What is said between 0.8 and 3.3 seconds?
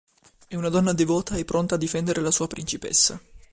devota e pronta a difendere la sua Principessa.